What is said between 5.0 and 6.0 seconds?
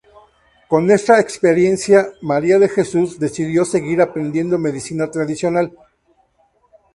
tradicional.